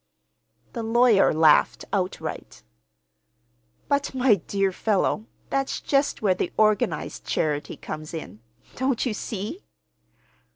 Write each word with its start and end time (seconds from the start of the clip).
The 0.73 0.81
lawyer 0.81 1.31
laughed 1.31 1.85
outright. 1.93 2.63
"But, 3.87 4.15
my 4.15 4.33
dear 4.33 4.71
fellow, 4.71 5.27
that's 5.51 5.79
just 5.79 6.23
where 6.23 6.33
the 6.33 6.51
organized 6.57 7.23
charity 7.25 7.77
comes 7.77 8.11
in. 8.11 8.39
Don't 8.75 9.05
you 9.05 9.13
see?" 9.13 9.61